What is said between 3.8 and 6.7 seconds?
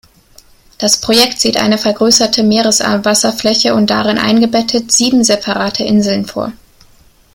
darin eingebettet sieben separate Inseln vor.